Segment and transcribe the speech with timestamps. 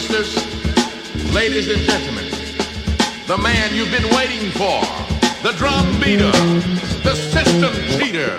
[0.00, 0.36] sisters,
[1.34, 2.24] ladies and gentlemen,
[3.26, 4.80] the man you've been waiting for,
[5.42, 6.30] the drum beater,
[7.02, 8.38] the system cheater.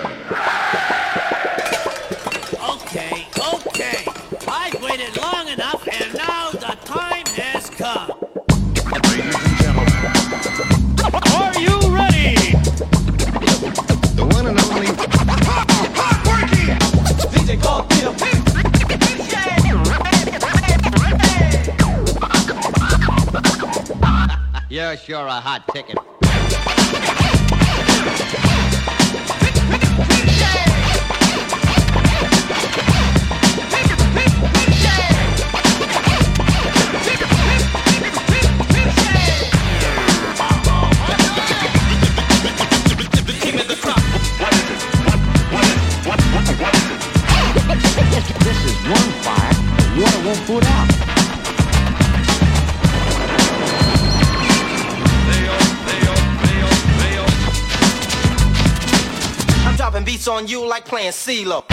[24.90, 25.96] You're sure a hot ticket.
[48.40, 49.50] This is one fire
[50.24, 50.79] won't put out.
[60.20, 61.69] Beats on you like playing CeeLo.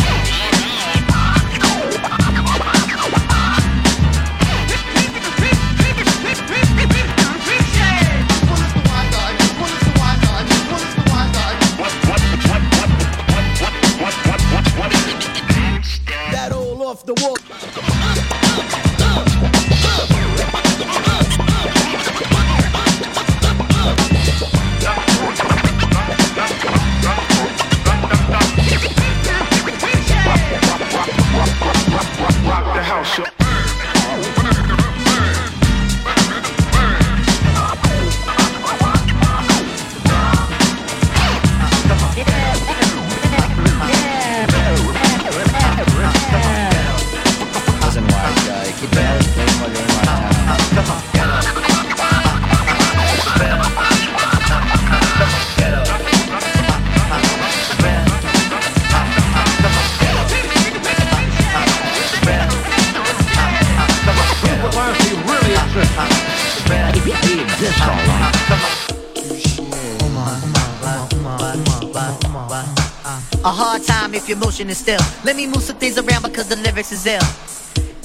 [74.69, 75.25] If your motion is still.
[75.25, 77.21] Let me move some things around because the lyrics is ill.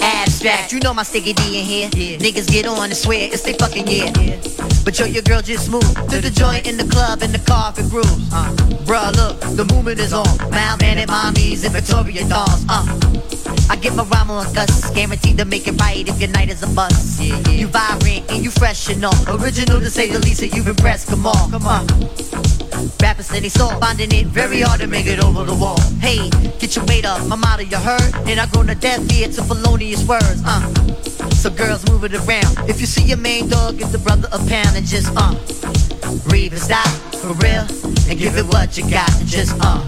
[0.00, 2.19] Abstract, you know my sticky D in here.
[2.19, 4.11] Niggas get on and swear it's they fucking year.
[4.85, 7.73] But yo, your girl just moved to the joint in the club in the car
[7.73, 8.33] for grooves.
[8.33, 8.50] Uh,
[8.85, 10.26] bruh, look, the movement is on.
[10.50, 12.64] Mild mannered mommies and Victoria dolls.
[12.69, 12.83] Uh,
[13.71, 16.62] I get my rhyme on Gus, guaranteed to make it right if your night is
[16.64, 17.23] a bust.
[17.23, 19.40] You vibrant and you fresh and all.
[19.40, 21.09] Original to say the least, and you've impressed.
[21.09, 21.87] Come on, come on.
[23.00, 25.80] Rappers say they saw, finding it very hard to make it over the wall.
[26.00, 29.28] Hey, get your weight up, my motto you heard, and I grown to death ear
[29.28, 30.42] to felonious words.
[30.44, 30.60] Uh,
[31.30, 32.68] so girls move it around.
[32.68, 35.34] If you see your main dog, give the brother a pound and just uh,
[36.28, 37.66] breathe and stop for real,
[38.08, 39.80] and give it what you got and just uh,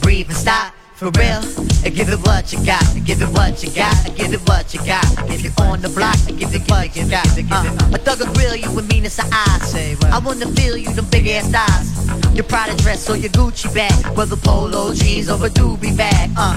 [0.00, 0.74] breathe and stop.
[1.02, 1.42] For real,
[1.82, 5.04] give it what you got, give it what you got, give it what you got.
[5.28, 7.26] If you're on the block, give it what you got.
[7.26, 9.74] Uh, a thug will grill you with meanness of eyes.
[9.74, 12.36] I wanna feel you, them big ass thighs.
[12.36, 16.30] Your Prada dress or your Gucci bag, whether polo jeans or a doobie bag.
[16.36, 16.56] Uh,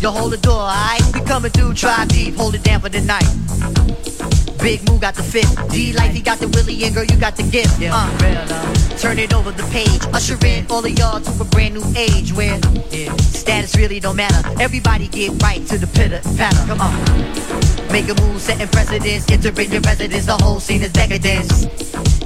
[0.00, 1.02] you hold the door, alright?
[1.12, 4.47] We coming through, try deep, hold it down for the night.
[4.58, 5.46] Big Moo got the fit.
[5.70, 7.78] D Life, he got the Willie, and girl, you got the gift.
[7.80, 10.02] Uh, turn it over the page.
[10.12, 12.60] Usher in all of y'all to a brand new age where
[13.20, 14.40] status really don't matter.
[14.60, 16.66] Everybody get right to the pitter patter.
[16.66, 16.94] Come on.
[17.92, 20.26] Make a move, setting precedence, entering your residence.
[20.26, 21.64] The whole scene is decadence.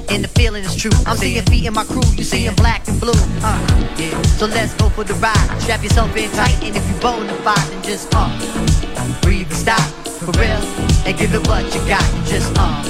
[0.09, 0.91] And the feeling is true.
[1.05, 3.13] I'm seeing feet in my crew, you seeing black and blue.
[3.41, 4.21] Uh, yeah.
[4.37, 5.61] So let's go for the ride.
[5.61, 10.03] Strap yourself in tight, and if you bona fide, then just uh, breathe and stop
[10.23, 10.61] for real,
[11.05, 12.03] and give it what you got.
[12.25, 12.83] Just uh,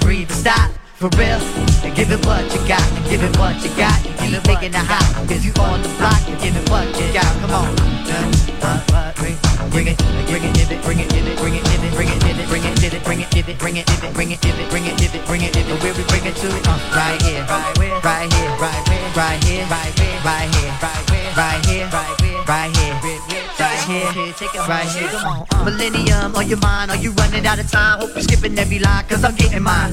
[0.00, 1.38] breathe and stop for real,
[1.86, 2.82] and give it what you got.
[3.08, 3.94] Give it what you got.
[4.18, 6.18] And keep making it hot, cause you on the block.
[6.26, 7.30] And give it what you got.
[7.40, 7.70] Come on.
[8.58, 9.12] Uh, uh,
[9.70, 12.08] bring, it, bring it, give it, bring it, give it, bring it, give it, bring
[12.08, 14.14] it, give it, bring it, give it, bring it, give it, bring it, give it,
[14.14, 15.82] bring it, give it, bring it, give it, bring it, give it.
[15.82, 16.66] Where we bring it to it?
[16.66, 20.74] Uh, right here, right where, right here, right where, right here, right where, right here,
[20.82, 22.87] right where, right here, right here,
[23.88, 24.34] here,
[24.68, 25.08] right here.
[25.24, 28.00] On, Millennium on your mind, are you running out of time?
[28.00, 29.92] Hope you're skipping every line, cause I'm getting mine.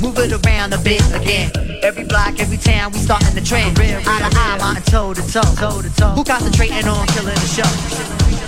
[0.00, 1.50] Move it around a bit again.
[1.82, 3.78] Every block, every town, we starting the trend.
[3.78, 6.10] Eye to eye, mountain toe to toe, toe to toe.
[6.10, 7.70] Who concentrating on killing the show?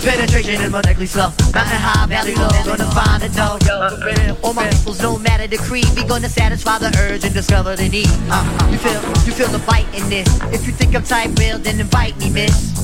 [0.03, 1.29] Penetration is molecularly slow.
[1.53, 3.57] Mountain high, valley low, gonna find a dough.
[3.69, 7.75] Uh, all my peoples, no matter the creed, we gonna satisfy the urge and discover
[7.75, 8.07] the need.
[8.29, 10.27] Uh, you feel, you feel the bite in this.
[10.53, 12.77] If you think I'm tight, real, then invite me, miss.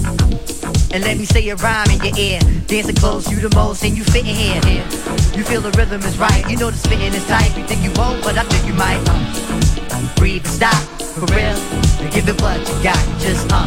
[0.91, 2.39] and let me say a rhyme in your ear.
[2.67, 4.61] Dancing close, you the most, and you fit in here.
[5.35, 7.55] You feel the rhythm is right, you know the spitting is tight.
[7.57, 9.01] You think you won't, but I you might.
[9.07, 9.25] Uh,
[10.15, 11.57] breathe, and stop, for real,
[12.01, 12.99] and give it what you got.
[13.19, 13.65] Just uh,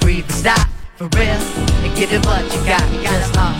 [0.00, 1.40] breathe, stop, for real,
[1.84, 2.82] and give it what you got.
[3.02, 3.52] Just uh,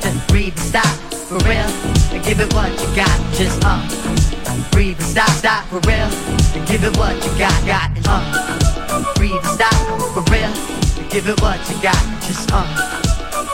[0.00, 1.68] just breathe, stop, for real,
[2.12, 3.18] and give it what you got.
[3.34, 3.80] Just uh,
[4.70, 6.08] breathe, stop, stop, for real,
[6.54, 7.66] and give it what you got.
[7.66, 9.74] Got, uh, breathe, stop,
[10.14, 10.52] for real,
[10.98, 12.00] and give it what you got.
[12.22, 12.64] Just uh,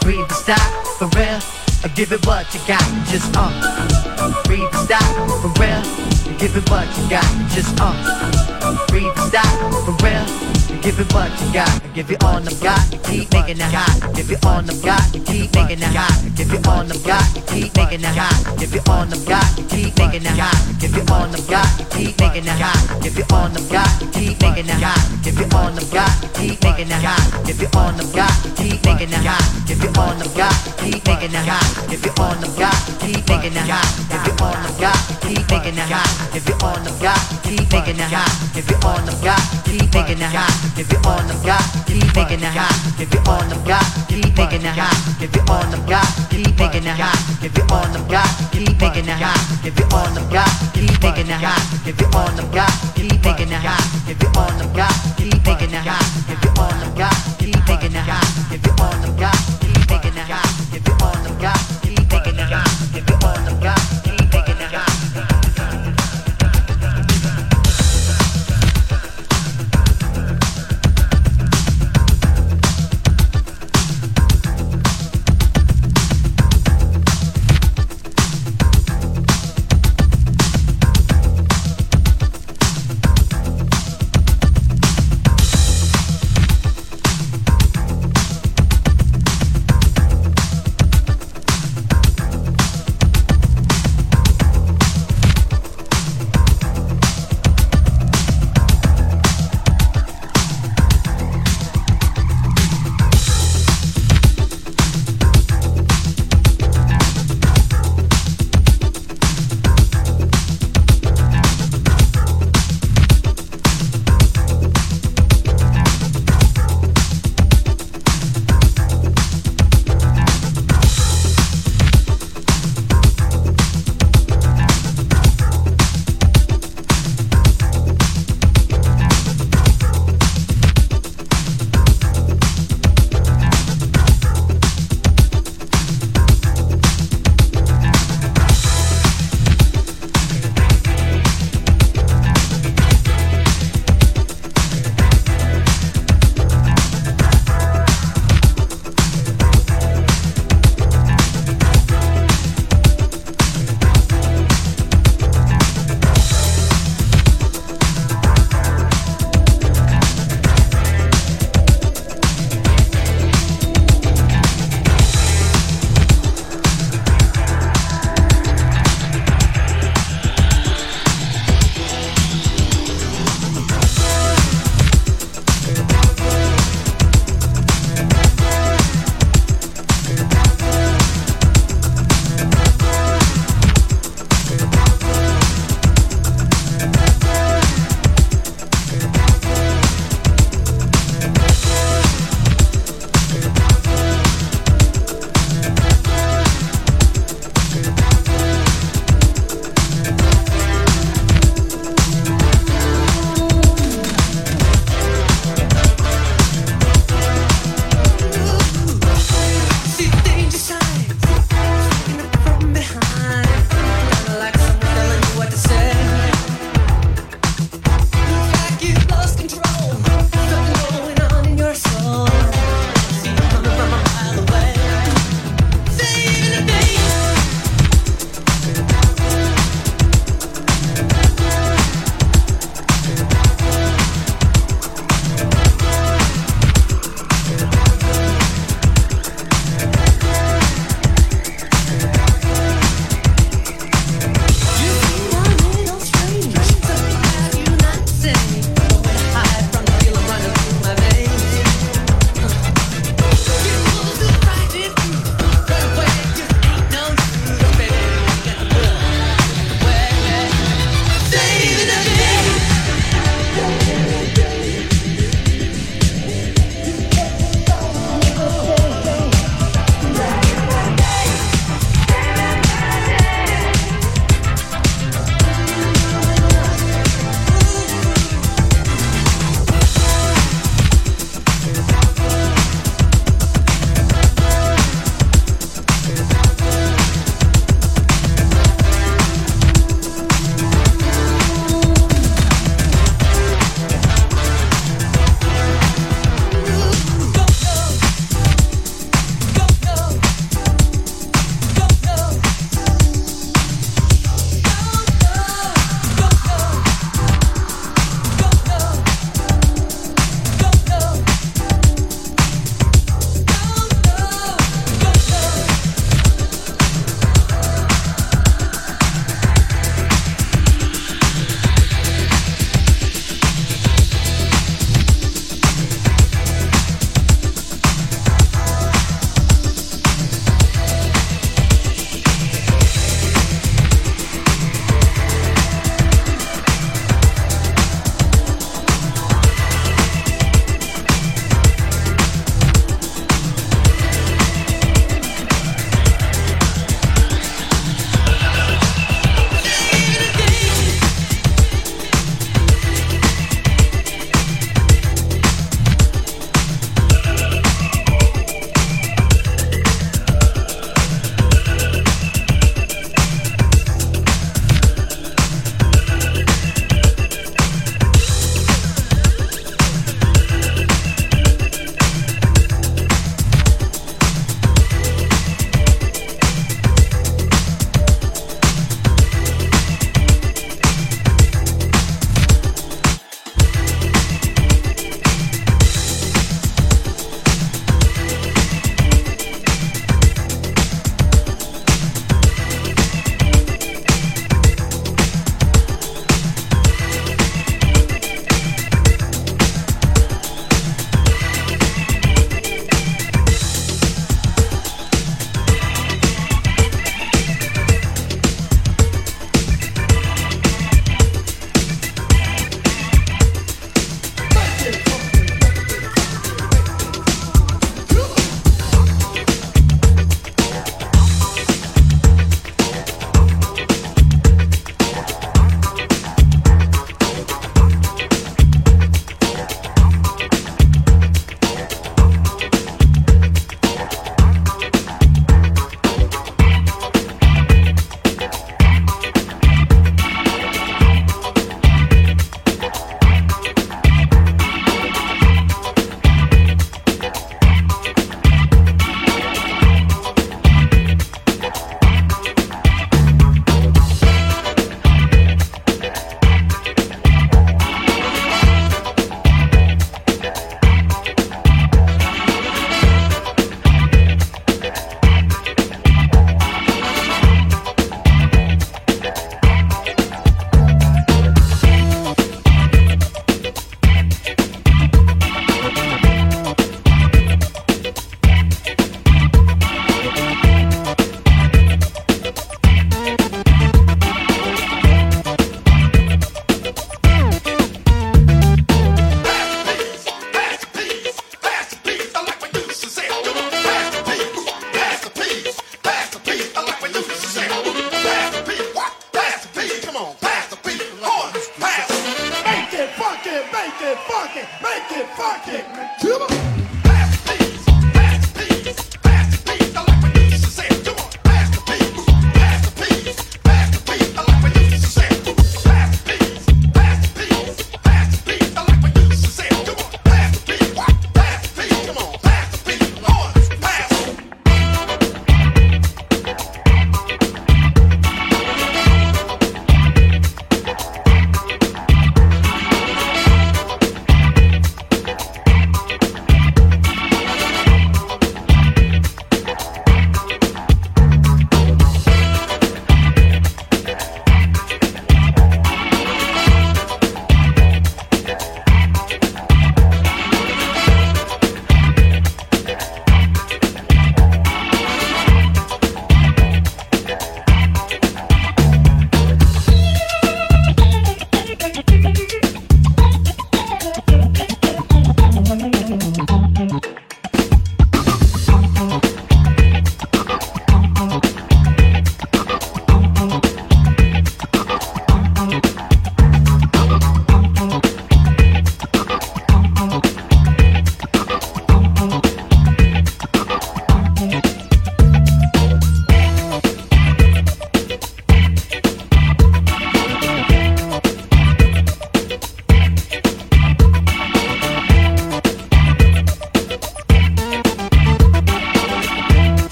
[0.00, 0.58] breathe, stop,
[0.98, 1.40] for real,
[1.84, 2.84] and give it what you got.
[3.06, 5.04] Just uh, breathe, stop,
[5.40, 6.11] for real, and
[6.42, 7.24] give it what you got.
[7.50, 8.41] Just uh,
[8.88, 9.48] breathe, stop,
[9.84, 10.52] for real.
[10.82, 14.14] Give it what you got, give it all the got, keep making it hot.
[14.16, 16.10] Give it all the got, keep making it hot.
[16.34, 18.58] Give it all the got, keep making it hot.
[18.58, 20.58] Give it all the got, keep making it hot.
[20.80, 22.82] Give it all the got, keep making it hot.
[23.02, 24.98] Give it all the got, keep making it hot.
[25.22, 27.30] Give it all the got, keep making it hot.
[27.46, 29.46] Give it all the got, keep making it hot.
[29.70, 31.62] Give it all the got, keep making it hot.
[31.86, 33.86] Give it all the got, keep making it hot.
[34.10, 36.10] Give it all the got, keep making it hot.
[36.34, 38.32] Give it all the got, keep making it hot.
[38.62, 40.54] Give it all the got, keep making it hot.
[40.78, 42.70] If you on the got, keep making it hot.
[42.94, 44.94] If you on the got, keep making it hot.
[45.18, 47.18] If you on the got, keep making it hot.
[47.42, 49.42] If you on the got, keep making it hot.
[49.66, 51.58] If you on the got, keep making it hot.
[51.82, 53.82] If you on the got, keep making it hot.
[54.06, 56.06] If you on the got, keep making it hot.
[56.30, 58.22] If you on the got, keep making it hot.
[58.54, 60.46] If you on the got, keep making it hot.
[60.70, 62.70] If you on the got, keep making it hot.
[62.94, 63.81] If you on the got,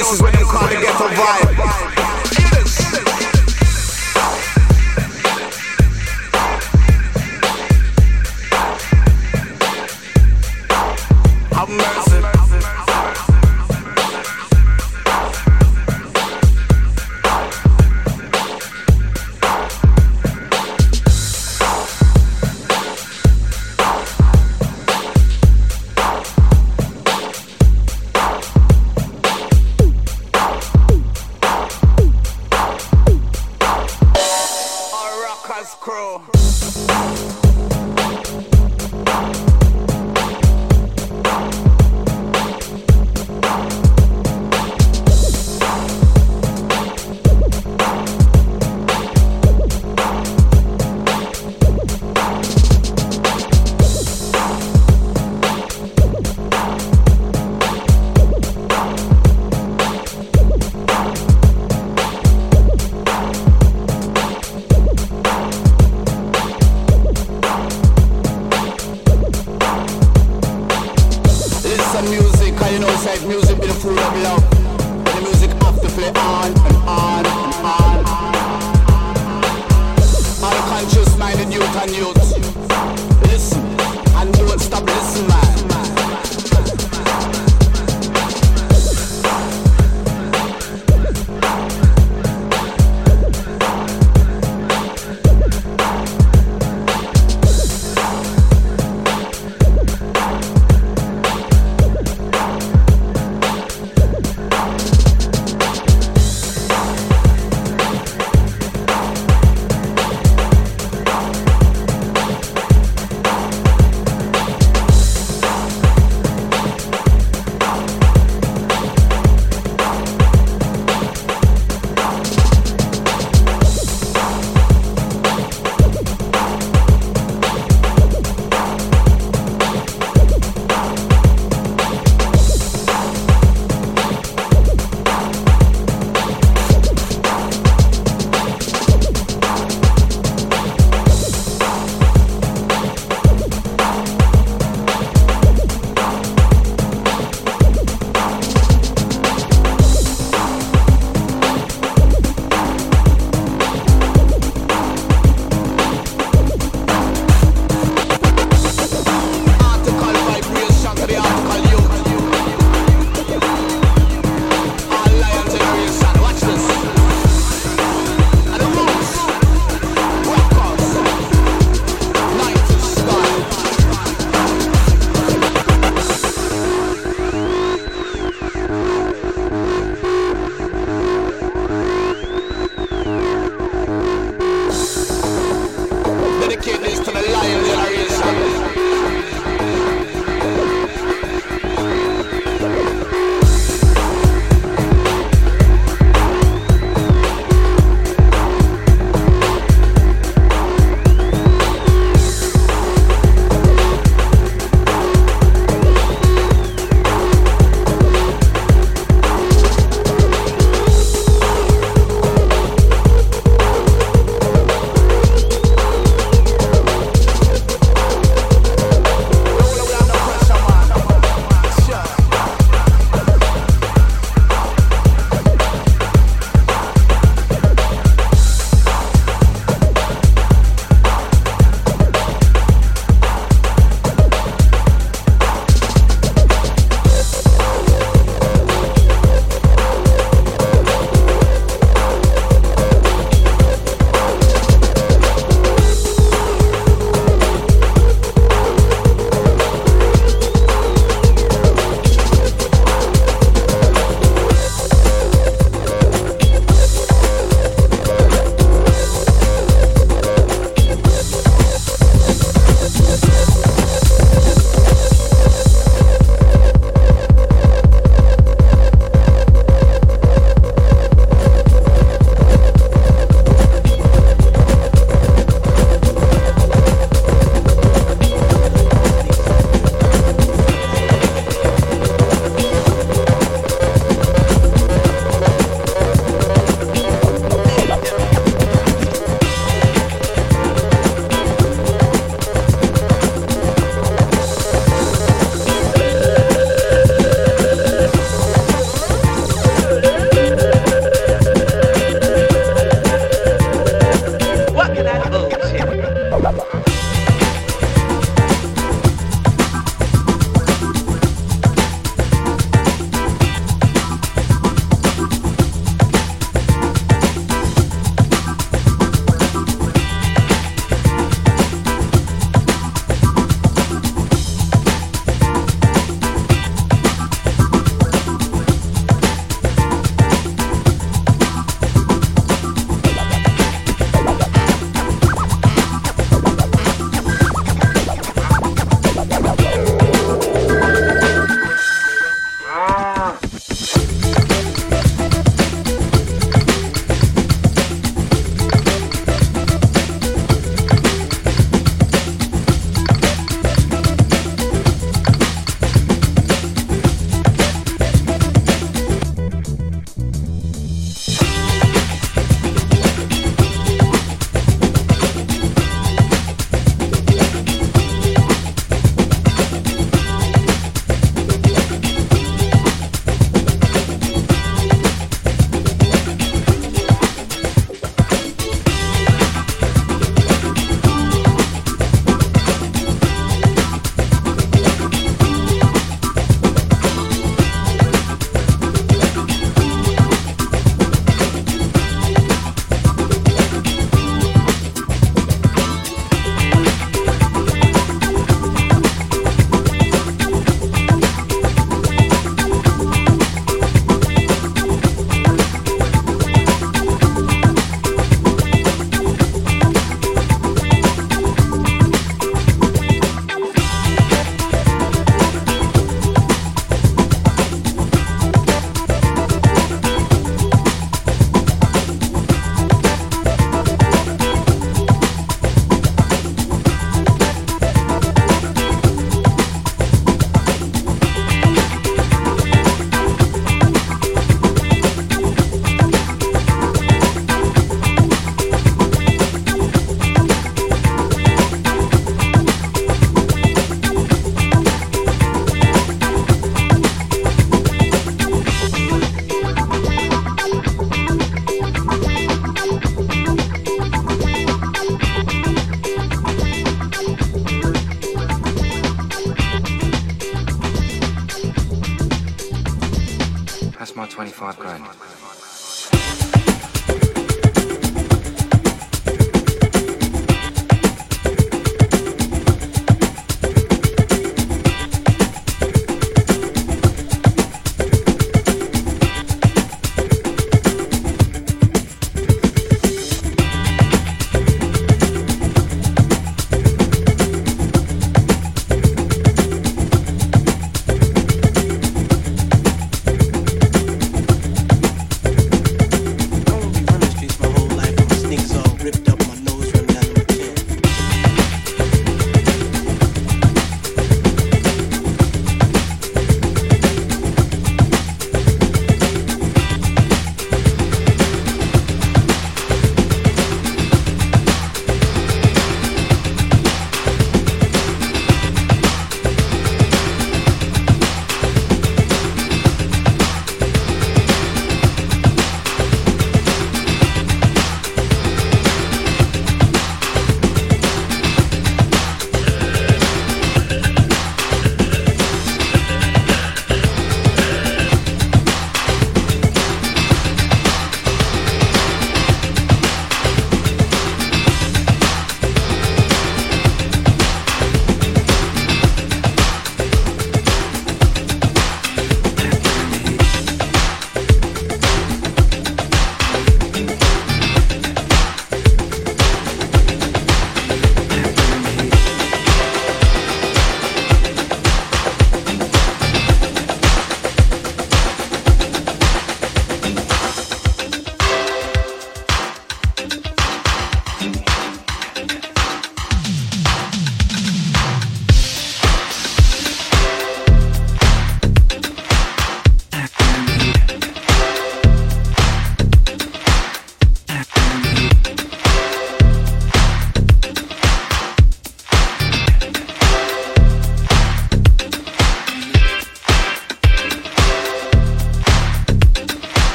[0.00, 1.89] this is when they call the ghetto vibe.